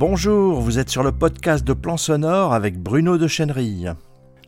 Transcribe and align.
Bonjour, 0.00 0.62
vous 0.62 0.78
êtes 0.78 0.88
sur 0.88 1.02
le 1.02 1.12
podcast 1.12 1.62
de 1.62 1.74
Plan 1.74 1.98
Sonore 1.98 2.54
avec 2.54 2.78
Bruno 2.78 3.18
de 3.18 3.28
Chenerille. 3.28 3.92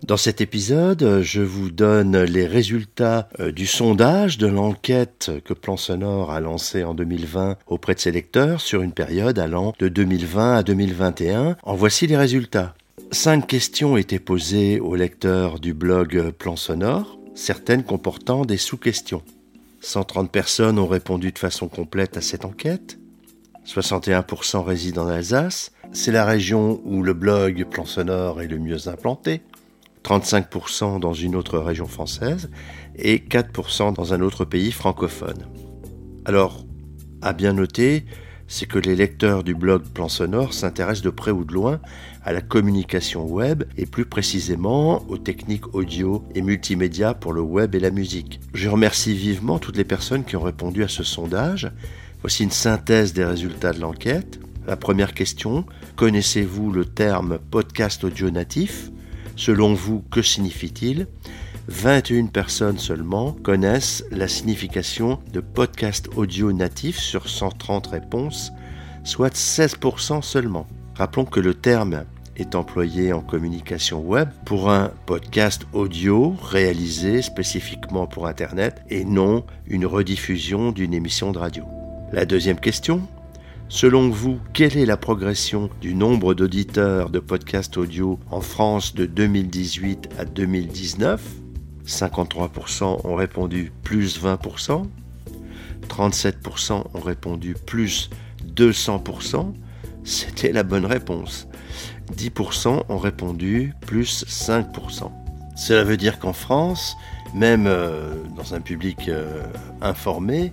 Dans 0.03 0.17
cet 0.17 0.41
épisode, 0.41 1.21
je 1.21 1.43
vous 1.43 1.71
donne 1.71 2.23
les 2.23 2.47
résultats 2.47 3.29
euh, 3.39 3.53
du 3.53 3.67
sondage 3.67 4.39
de 4.39 4.47
l'enquête 4.47 5.31
que 5.45 5.53
Plan 5.53 5.77
Sonore 5.77 6.31
a 6.31 6.41
lancé 6.41 6.85
en 6.85 6.95
2020 6.95 7.59
auprès 7.67 7.95
de 7.95 8.01
ses 8.01 8.13
lecteurs 8.13 8.63
sur 8.63 8.81
une 8.81 8.93
période 8.93 9.39
allant 9.39 9.75
de 9.79 9.89
2020 9.89 10.57
à 10.57 10.63
2021. 10.63 11.59
En 11.63 11.75
voici 11.75 12.07
les 12.07 12.17
résultats. 12.17 12.73
Cinq 13.11 13.47
questions 13.47 13.99
étaient 13.99 14.19
posées 14.19 14.81
aux 14.81 14.95
lecteurs 14.95 15.61
du 15.61 15.75
blog 15.75 16.31
Plan 16.31 16.57
Sonore, 16.57 17.19
certaines 17.35 17.85
comportant 17.85 18.47
des 18.47 18.57
sous-questions. 18.57 19.21
130 19.83 20.33
personnes 20.33 20.79
ont 20.79 20.87
répondu 20.87 21.31
de 21.31 21.39
façon 21.39 21.69
complète 21.69 22.17
à 22.17 22.23
cette 22.23 22.47
enquête. 22.47 22.97
61% 23.67 24.65
résident 24.65 25.05
en 25.05 25.09
Alsace. 25.09 25.73
C'est 25.93 26.13
la 26.13 26.25
région 26.25 26.81
où 26.85 27.03
le 27.03 27.15
blog 27.15 27.65
Plan 27.71 27.85
Sonore 27.85 28.43
est 28.43 28.49
le 28.49 28.59
mieux 28.59 28.89
implanté. 28.89 29.43
35% 30.05 30.99
dans 30.99 31.13
une 31.13 31.37
autre 31.37 31.59
région 31.59 31.87
française 31.87 32.51
et 32.97 33.19
4% 33.19 33.95
dans 33.95 34.13
un 34.13 34.21
autre 34.21 34.45
pays 34.45 34.73
francophone. 34.73 35.47
Alors, 36.25 36.65
à 37.21 37.33
bien 37.33 37.53
noter, 37.53 38.05
c'est 38.49 38.67
que 38.67 38.79
les 38.79 38.97
lecteurs 38.97 39.45
du 39.45 39.55
blog 39.55 39.83
Plan 39.95 40.09
Sonore 40.09 40.53
s'intéressent 40.53 41.05
de 41.05 41.11
près 41.11 41.31
ou 41.31 41.45
de 41.45 41.55
loin 41.55 41.81
à 42.25 42.33
la 42.33 42.41
communication 42.41 43.25
web 43.25 43.65
et 43.79 43.87
plus 43.87 44.05
précisément 44.05 45.03
aux 45.09 45.19
techniques 45.19 45.75
audio 45.75 46.25
et 46.35 46.43
multimédia 46.43 47.15
pour 47.15 47.33
le 47.33 47.41
web 47.41 47.75
et 47.75 47.81
la 47.81 47.91
musique. 47.91 48.41
Je 48.55 48.69
remercie 48.69 49.15
vivement 49.15 49.59
toutes 49.59 49.77
les 49.77 49.85
personnes 49.85 50.25
qui 50.25 50.37
ont 50.37 50.43
répondu 50.43 50.83
à 50.83 50.89
ce 50.89 51.03
sondage 51.05 51.71
Voici 52.23 52.45
une 52.45 52.53
synthèse 52.53 53.13
des 53.13 53.25
résultats 53.25 53.73
de 53.73 53.81
l'enquête. 53.81 54.39
La 54.69 54.77
première 54.77 55.13
question, 55.13 55.67
connaissez-vous 55.97 56.71
le 56.71 56.85
terme 56.85 57.41
podcast 57.51 58.05
audio 58.05 58.31
natif? 58.31 58.93
Selon 59.35 59.75
vous, 59.75 60.05
que 60.09 60.23
signifie-t-il? 60.23 61.09
21 61.67 62.27
personnes 62.27 62.79
seulement 62.79 63.33
connaissent 63.33 64.05
la 64.13 64.29
signification 64.29 65.19
de 65.33 65.41
podcast 65.41 66.09
audio 66.15 66.53
natif 66.53 66.97
sur 66.97 67.29
130 67.29 67.89
réponses, 67.89 68.53
soit 69.03 69.35
16% 69.35 70.23
seulement. 70.23 70.69
Rappelons 70.95 71.25
que 71.25 71.41
le 71.41 71.55
terme 71.55 72.05
est 72.37 72.55
employé 72.55 73.13
en 73.13 73.21
communication 73.21 74.01
web 74.01 74.29
pour 74.45 74.71
un 74.71 74.93
podcast 75.07 75.67
audio 75.73 76.37
réalisé 76.41 77.21
spécifiquement 77.21 78.07
pour 78.07 78.29
Internet 78.29 78.81
et 78.91 79.05
non 79.05 79.45
une 79.67 79.87
rediffusion 79.87 80.71
d'une 80.71 80.95
émission 80.95 81.33
de 81.33 81.39
radio. 81.39 81.65
La 82.13 82.27
deuxième 82.27 82.61
question, 82.61 83.01
selon 83.71 84.11
vous, 84.11 84.39
quelle 84.53 84.77
est 84.77 84.85
la 84.85 84.99
progression 84.99 85.71
du 85.81 85.95
nombre 85.95 86.35
d'auditeurs 86.35 87.09
de 87.09 87.19
podcasts 87.21 87.79
audio 87.79 88.19
en 88.31 88.43
France 88.43 88.95
de 88.95 89.07
2018 89.07 90.11
à 90.19 90.27
2019 90.27 91.23
53% 91.87 93.07
ont 93.07 93.15
répondu 93.15 93.73
plus 93.83 94.23
20%, 94.23 94.85
37% 95.89 96.85
ont 96.93 97.01
répondu 97.01 97.57
plus 97.67 98.11
200%, 98.57 99.55
c'était 100.05 100.53
la 100.53 100.65
bonne 100.65 100.85
réponse. 100.85 101.49
10% 102.15 102.83
ont 102.91 102.99
répondu 102.99 103.73
plus 103.87 104.27
5%. 104.27 105.11
Cela 105.57 105.83
veut 105.83 105.97
dire 105.97 106.19
qu'en 106.19 106.35
France, 106.35 106.95
même 107.35 107.67
euh, 107.67 108.15
dans 108.37 108.55
un 108.55 108.61
public 108.61 109.09
euh, 109.09 109.43
informé, 109.81 110.53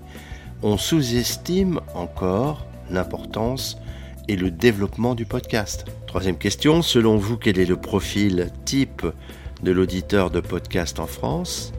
on 0.61 0.77
sous-estime 0.77 1.79
encore 1.93 2.65
l'importance 2.89 3.77
et 4.27 4.35
le 4.35 4.51
développement 4.51 5.15
du 5.15 5.25
podcast. 5.25 5.85
Troisième 6.07 6.37
question, 6.37 6.81
selon 6.81 7.17
vous, 7.17 7.37
quel 7.37 7.59
est 7.59 7.65
le 7.65 7.77
profil 7.77 8.49
type 8.65 9.05
de 9.63 9.71
l'auditeur 9.71 10.29
de 10.31 10.39
podcast 10.39 10.99
en 10.99 11.07
France? 11.07 11.71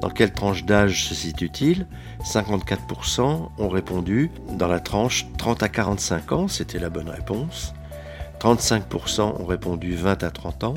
Dans 0.00 0.10
quelle 0.10 0.32
tranche 0.32 0.64
d'âge 0.64 1.08
se 1.08 1.14
situe-t-il? 1.14 1.86
54% 2.24 3.48
ont 3.56 3.68
répondu 3.68 4.30
dans 4.58 4.68
la 4.68 4.80
tranche 4.80 5.26
30 5.38 5.62
à 5.62 5.68
45 5.68 6.32
ans, 6.32 6.48
c'était 6.48 6.78
la 6.78 6.90
bonne 6.90 7.08
réponse. 7.08 7.72
35% 8.40 9.40
ont 9.40 9.46
répondu 9.46 9.94
20 9.94 10.22
à 10.22 10.30
30 10.30 10.64
ans. 10.64 10.74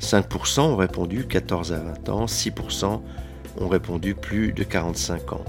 5% 0.00 0.60
ont 0.60 0.76
répondu 0.76 1.26
14 1.26 1.72
à 1.72 1.78
20 1.78 2.08
ans. 2.08 2.24
6% 2.26 3.00
ont 3.60 3.68
répondu 3.68 4.14
plus 4.14 4.52
de 4.52 4.62
45 4.62 5.32
ans. 5.32 5.44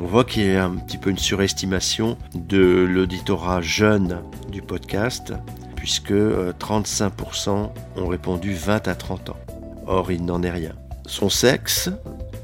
On 0.00 0.06
voit 0.06 0.24
qu'il 0.24 0.46
y 0.46 0.54
a 0.54 0.64
un 0.64 0.76
petit 0.76 0.96
peu 0.96 1.10
une 1.10 1.18
surestimation 1.18 2.16
de 2.34 2.86
l'auditorat 2.88 3.60
jeune 3.60 4.22
du 4.48 4.62
podcast, 4.62 5.32
puisque 5.74 6.12
35% 6.12 7.48
euh, 7.48 8.00
ont 8.00 8.06
répondu 8.06 8.54
20 8.54 8.86
à 8.86 8.94
30 8.94 9.30
ans. 9.30 9.36
Or, 9.88 10.12
il 10.12 10.24
n'en 10.24 10.42
est 10.44 10.52
rien. 10.52 10.74
Son 11.04 11.28
sexe 11.28 11.90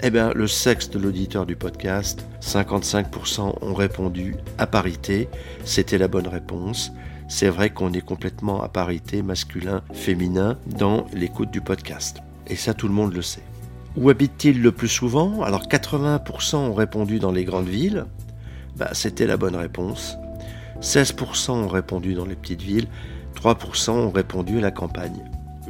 Eh 0.03 0.10
bien, 0.10 0.32
le 0.34 0.48
sexe 0.48 0.91
de 0.91 0.98
l'auditeur 0.98 1.47
du 1.47 1.54
podcast, 1.54 2.26
55% 2.41 3.59
ont 3.62 3.75
répondu 3.75 4.34
à 4.59 4.66
parité. 4.66 5.28
C'était 5.65 5.98
la 5.98 6.09
bonne 6.09 6.28
réponse. 6.28 6.91
C'est 7.28 7.50
vrai 7.50 7.71
qu'on 7.71 7.92
est 7.92 8.04
complètement 8.04 8.65
à 8.65 8.69
parité 8.69 9.22
masculin-féminin 9.22 10.59
dans 10.66 11.06
l'écoute 11.12 11.53
du 11.53 11.60
podcast. 11.60 12.19
Et 12.48 12.56
ça, 12.56 12.75
tout 12.75 12.88
le 12.88 12.94
monde 12.94 13.15
le 13.15 13.22
sait. 13.22 13.44
Où 13.97 14.10
habite-t-il 14.10 14.60
le 14.60 14.72
plus 14.72 14.88
souvent? 14.88 15.43
Alors 15.43 15.69
80% 15.69 16.56
ont 16.56 16.75
répondu 16.75 17.21
dans 17.21 17.32
les 17.32 17.44
grandes 17.44 17.69
villes. 17.69 18.06
Bah, 18.77 18.91
C'était 18.93 19.27
la 19.27 19.37
bonne 19.37 19.55
réponse. 19.55 20.16
16% 20.81 21.53
ont 21.53 21.69
répondu 21.69 22.15
dans 22.15 22.25
les 22.25 22.34
petites 22.34 22.62
villes. 22.62 22.88
3% 23.37 23.91
ont 23.91 24.10
répondu 24.10 24.59
à 24.59 24.60
la 24.60 24.71
campagne. 24.72 25.25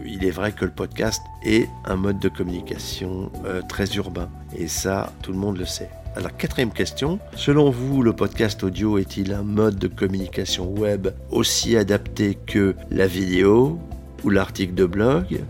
Il 0.06 0.24
est 0.24 0.30
vrai 0.30 0.52
que 0.52 0.64
le 0.64 0.70
podcast 0.70 1.22
est 1.44 1.68
un 1.84 1.96
mode 1.96 2.18
de 2.18 2.28
communication 2.28 3.30
euh, 3.44 3.62
très 3.68 3.94
urbain. 3.94 4.28
Et 4.56 4.68
ça, 4.68 5.12
tout 5.22 5.32
le 5.32 5.38
monde 5.38 5.58
le 5.58 5.66
sait. 5.66 5.90
Alors, 6.16 6.36
quatrième 6.36 6.72
question. 6.72 7.18
Selon 7.36 7.70
vous, 7.70 8.02
le 8.02 8.12
podcast 8.12 8.62
audio 8.62 8.98
est-il 8.98 9.32
un 9.32 9.42
mode 9.42 9.76
de 9.76 9.88
communication 9.88 10.72
web 10.72 11.08
aussi 11.30 11.76
adapté 11.76 12.36
que 12.46 12.74
la 12.90 13.06
vidéo 13.06 13.78
ou 14.22 14.30
l'article 14.30 14.74
de 14.74 14.86
blog 14.86 15.40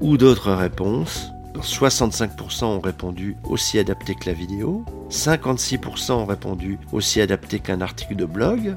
ou 0.00 0.16
d'autres 0.16 0.52
réponses? 0.52 1.33
65% 1.60 2.64
ont 2.64 2.80
répondu 2.80 3.36
aussi 3.44 3.78
adapté 3.78 4.14
que 4.14 4.26
la 4.26 4.32
vidéo, 4.32 4.84
56% 5.10 6.12
ont 6.12 6.26
répondu 6.26 6.78
aussi 6.92 7.20
adapté 7.20 7.60
qu'un 7.60 7.80
article 7.80 8.16
de 8.16 8.24
blog. 8.24 8.76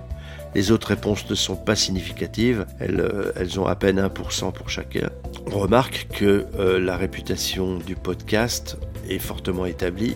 Les 0.55 0.71
autres 0.71 0.87
réponses 0.87 1.29
ne 1.29 1.35
sont 1.35 1.55
pas 1.55 1.75
significatives, 1.75 2.65
elles, 2.79 2.99
euh, 2.99 3.59
ont 3.59 3.65
à 3.65 3.75
peine 3.75 3.99
1% 3.99 4.51
pour 4.53 4.69
chacun. 4.69 5.09
On 5.51 5.59
remarque 5.59 6.07
que 6.13 6.45
euh, 6.57 6.79
la 6.79 6.97
réputation 6.97 7.77
du 7.77 7.95
podcast 7.95 8.77
est 9.09 9.19
fortement 9.19 9.65
établie 9.65 10.15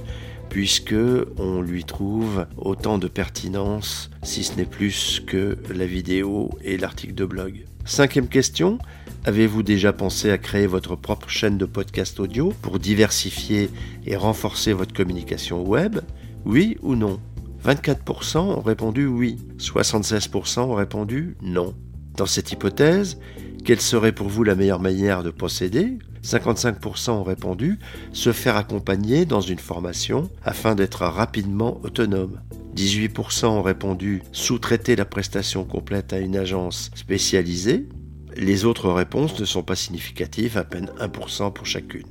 puisque 0.50 0.96
on 1.38 1.62
lui 1.62 1.86
trouve 1.86 2.46
autant 2.58 2.98
de 2.98 3.08
pertinence, 3.08 4.10
si 4.22 4.44
ce 4.44 4.58
n'est 4.58 4.66
plus 4.66 5.24
que 5.26 5.58
la 5.74 5.86
vidéo 5.86 6.50
et 6.62 6.78
l'article 6.78 7.14
de 7.14 7.24
blog. 7.24 7.66
Cinquième 7.86 8.28
question, 8.28 8.78
Avez-vous 9.24 9.62
déjà 9.62 9.94
pensé 9.94 10.32
à 10.32 10.40
créer 10.40 10.66
votre 10.66 10.96
propre 10.96 11.30
chaîne 11.30 11.60
de 11.60 11.66
podcast 11.66 12.20
audio 12.20 12.52
pour 12.64 12.80
diversifier 12.80 13.70
et 14.04 14.16
renforcer 14.16 14.74
votre 14.74 14.96
communication 14.96 15.64
web? 15.64 16.00
Oui 16.44 16.78
ou 16.82 16.96
non? 16.96 17.20
24% 17.64 18.38
ont 18.40 18.62
répondu 18.62 19.06
oui, 19.06 19.38
76% 19.60 20.62
ont 20.62 20.74
répondu 20.74 21.38
non. 21.44 21.76
Dans 22.18 22.26
cette 22.26 22.52
hypothèse, 22.52 23.20
quelle 23.64 23.80
serait 23.80 24.12
pour 24.12 24.28
vous 24.28 24.44
la 24.44 24.56
meilleure 24.56 24.80
manière 24.80 25.22
de 25.22 25.30
procéder? 25.30 26.00
55% 26.24 27.12
ont 27.12 27.24
répondu 27.24 27.78
se 28.14 28.32
faire 28.32 28.56
accompagner 28.56 29.26
dans 29.26 29.42
une 29.42 29.60
formation 29.60 30.32
afin 30.44 30.74
d'être 30.74 31.06
rapidement 31.06 31.80
autonome. 31.84 32.42
18% 32.76 33.46
ont 33.46 33.62
répondu 33.62 34.24
sous-traiter 34.32 34.96
la 34.96 35.06
prestation 35.06 35.64
complète 35.64 36.12
à 36.12 36.18
une 36.18 36.38
agence 36.38 36.90
spécialisée. 36.96 37.86
Les 38.36 38.66
autres 38.66 38.90
réponses 38.90 39.40
ne 39.40 39.46
sont 39.46 39.64
pas 39.64 39.76
significatives, 39.76 40.58
à 40.58 40.64
peine 40.64 40.92
1% 41.00 41.52
pour 41.54 41.66
chacune. 41.66 42.08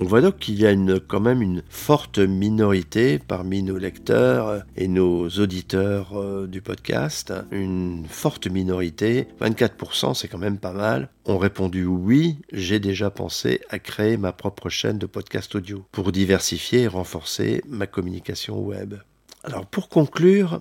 On 0.00 0.06
voit 0.06 0.20
donc 0.20 0.38
qu'il 0.38 0.60
y 0.60 0.66
a 0.66 0.74
quand 1.06 1.20
même 1.20 1.40
une 1.40 1.62
forte 1.68 2.18
minorité 2.18 3.20
parmi 3.20 3.62
nos 3.62 3.78
lecteurs 3.78 4.64
et 4.76 4.88
nos 4.88 5.28
auditeurs 5.28 6.20
euh, 6.20 6.48
du 6.48 6.60
podcast. 6.60 7.32
Une 7.52 8.04
forte 8.08 8.48
minorité, 8.48 9.28
24%, 9.40 10.14
c'est 10.14 10.26
quand 10.26 10.38
même 10.38 10.58
pas 10.58 10.72
mal, 10.72 11.10
ont 11.26 11.38
répondu 11.38 11.84
oui, 11.84 12.38
j'ai 12.52 12.80
déjà 12.80 13.10
pensé 13.10 13.60
à 13.70 13.78
créer 13.78 14.16
ma 14.16 14.32
propre 14.32 14.68
chaîne 14.68 14.98
de 14.98 15.06
podcast 15.06 15.54
audio 15.54 15.84
pour 15.92 16.10
diversifier 16.10 16.82
et 16.82 16.88
renforcer 16.88 17.62
ma 17.68 17.86
communication 17.86 18.60
web. 18.60 18.94
Alors 19.44 19.66
pour 19.66 19.88
conclure, 19.88 20.60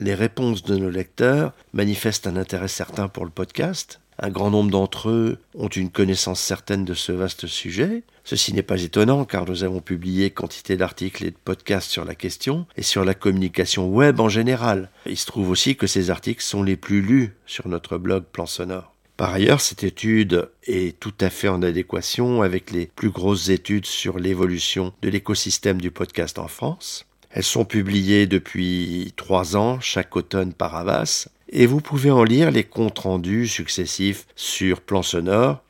les 0.00 0.14
réponses 0.14 0.62
de 0.62 0.76
nos 0.76 0.90
lecteurs 0.90 1.52
manifestent 1.74 2.26
un 2.26 2.36
intérêt 2.36 2.68
certain 2.68 3.08
pour 3.08 3.24
le 3.24 3.30
podcast, 3.30 4.00
Un 4.18 4.30
grand 4.30 4.50
nombre 4.50 4.70
d'entre 4.70 5.10
eux 5.10 5.38
ont 5.54 5.68
une 5.68 5.90
connaissance 5.90 6.40
certaine 6.40 6.84
de 6.84 6.94
ce 6.94 7.12
vaste 7.12 7.46
sujet. 7.46 8.02
Ceci 8.24 8.52
n'est 8.52 8.62
pas 8.62 8.82
étonnant 8.82 9.24
car 9.24 9.46
nous 9.46 9.64
avons 9.64 9.80
publié 9.80 10.30
quantité 10.30 10.76
d'articles 10.76 11.24
et 11.24 11.30
de 11.30 11.36
podcasts 11.42 11.90
sur 11.90 12.04
la 12.04 12.14
question 12.14 12.66
et 12.76 12.82
sur 12.82 13.04
la 13.04 13.14
communication 13.14 13.88
web 13.88 14.20
en 14.20 14.28
général. 14.28 14.90
Il 15.06 15.16
se 15.16 15.26
trouve 15.26 15.50
aussi 15.50 15.76
que 15.76 15.86
ces 15.86 16.10
articles 16.10 16.42
sont 16.42 16.62
les 16.62 16.76
plus 16.76 17.02
lus 17.02 17.34
sur 17.46 17.68
notre 17.68 17.98
blog 17.98 18.24
Plan 18.24 18.46
Sonore. 18.46 18.92
Par 19.16 19.32
ailleurs, 19.32 19.60
cette 19.60 19.84
étude 19.84 20.48
est 20.64 20.98
tout 20.98 21.14
à 21.20 21.30
fait 21.30 21.48
en 21.48 21.62
adéquation 21.62 22.42
avec 22.42 22.70
les 22.70 22.86
plus 22.86 23.10
grosses 23.10 23.50
études 23.50 23.86
sur 23.86 24.18
l'évolution 24.18 24.92
de 25.02 25.08
l'écosystème 25.08 25.80
du 25.80 25.90
podcast 25.90 26.38
en 26.38 26.48
France. 26.48 27.06
Elles 27.30 27.44
sont 27.44 27.64
publiées 27.64 28.26
depuis 28.26 29.12
trois 29.16 29.56
ans, 29.56 29.80
chaque 29.80 30.16
automne 30.16 30.52
par 30.52 30.76
Avas, 30.76 31.28
et 31.52 31.66
vous 31.66 31.80
pouvez 31.80 32.10
en 32.10 32.24
lire 32.24 32.50
les 32.50 32.64
comptes 32.64 32.98
rendus 32.98 33.46
successifs 33.46 34.26
sur 34.34 34.80
Plan 34.80 35.02
Sonore, 35.02 35.62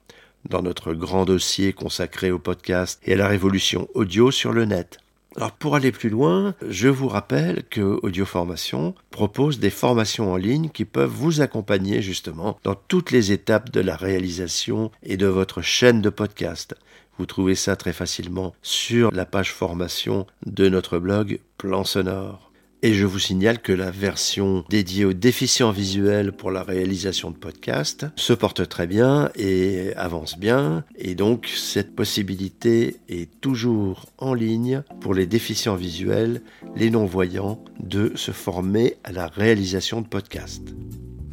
dans 0.48 0.62
notre 0.62 0.94
grand 0.94 1.24
dossier 1.24 1.72
consacré 1.72 2.30
au 2.30 2.38
podcast 2.38 3.00
et 3.04 3.14
à 3.14 3.16
la 3.16 3.28
révolution 3.28 3.88
audio 3.94 4.30
sur 4.30 4.52
le 4.52 4.64
net. 4.64 4.98
Alors 5.36 5.52
pour 5.52 5.74
aller 5.74 5.92
plus 5.92 6.10
loin, 6.10 6.54
je 6.68 6.88
vous 6.88 7.08
rappelle 7.08 7.64
que 7.70 7.98
Audio 8.02 8.26
Formation 8.26 8.94
propose 9.10 9.58
des 9.58 9.70
formations 9.70 10.32
en 10.32 10.36
ligne 10.36 10.68
qui 10.68 10.84
peuvent 10.84 11.10
vous 11.10 11.40
accompagner 11.40 12.02
justement 12.02 12.58
dans 12.64 12.74
toutes 12.74 13.10
les 13.10 13.32
étapes 13.32 13.70
de 13.70 13.80
la 13.80 13.96
réalisation 13.96 14.90
et 15.02 15.16
de 15.16 15.26
votre 15.26 15.62
chaîne 15.62 16.02
de 16.02 16.10
podcast. 16.10 16.74
Vous 17.18 17.26
trouvez 17.26 17.54
ça 17.54 17.76
très 17.76 17.92
facilement 17.92 18.54
sur 18.62 19.10
la 19.10 19.24
page 19.24 19.52
formation 19.52 20.26
de 20.44 20.68
notre 20.68 20.98
blog 20.98 21.40
Plan 21.56 21.84
Sonore. 21.84 22.51
Et 22.84 22.94
je 22.94 23.06
vous 23.06 23.20
signale 23.20 23.60
que 23.60 23.72
la 23.72 23.92
version 23.92 24.64
dédiée 24.68 25.04
aux 25.04 25.12
déficients 25.12 25.70
visuels 25.70 26.32
pour 26.32 26.50
la 26.50 26.64
réalisation 26.64 27.30
de 27.30 27.36
podcasts 27.36 28.06
se 28.16 28.32
porte 28.32 28.68
très 28.68 28.88
bien 28.88 29.30
et 29.36 29.92
avance 29.94 30.36
bien. 30.36 30.84
Et 30.96 31.14
donc 31.14 31.46
cette 31.46 31.94
possibilité 31.94 32.96
est 33.08 33.30
toujours 33.40 34.06
en 34.18 34.34
ligne 34.34 34.82
pour 35.00 35.14
les 35.14 35.26
déficients 35.26 35.76
visuels, 35.76 36.42
les 36.74 36.90
non-voyants, 36.90 37.62
de 37.78 38.10
se 38.16 38.32
former 38.32 38.96
à 39.04 39.12
la 39.12 39.28
réalisation 39.28 40.00
de 40.00 40.08
podcasts. 40.08 40.74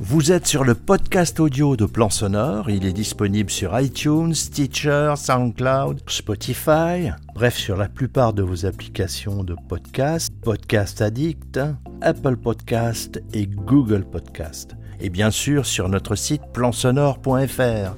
Vous 0.01 0.31
êtes 0.31 0.48
sur 0.48 0.63
le 0.63 0.75
podcast 0.75 1.42
audio 1.42 1.75
de 1.75 1.86
Plan 1.86 2.10
Sonore. 2.10 2.69
Il 2.69 2.86
est 2.86 2.94
disponible 2.94 3.50
sur 3.50 3.78
iTunes, 3.78 4.34
Stitcher, 4.34 5.16
SoundCloud, 5.18 6.00
Spotify, 6.07 7.12
bref, 7.36 7.57
sur 7.57 7.75
la 7.75 7.90
plupart 7.90 8.31
de 8.31 8.42
vos 8.42 8.66
applications 8.66 9.44
de 9.44 9.57
podcast, 9.68 10.31
Podcast 10.42 11.01
Addict, 11.01 11.60
Apple 12.00 12.38
Podcast 12.38 13.22
et 13.34 13.46
Google 13.46 14.06
Podcast. 14.06 14.78
Et 15.01 15.10
bien 15.10 15.31
sûr 15.31 15.66
sur 15.66 15.90
notre 15.90 16.16
site 16.16 16.44
plansonore.fr. 16.54 17.98